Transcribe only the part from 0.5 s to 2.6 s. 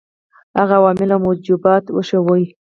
هغه عوامل او موجبات وښيیو.